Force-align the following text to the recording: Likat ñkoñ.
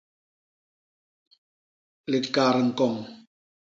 Likat 2.11 2.55
ñkoñ. 2.67 2.95